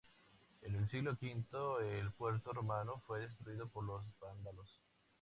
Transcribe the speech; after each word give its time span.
En 0.63 0.73
el 0.73 0.89
siglo 0.89 1.11
V, 1.11 1.99
el 1.99 2.11
puerto 2.13 2.51
romano 2.53 3.03
fue 3.05 3.19
destruido 3.19 3.67
por 3.69 3.83
los 3.83 4.03
vándalos. 4.19 4.81